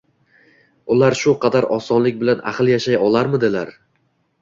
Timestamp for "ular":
0.95-1.17